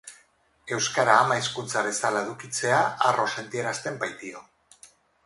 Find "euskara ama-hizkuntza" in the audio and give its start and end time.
0.77-1.83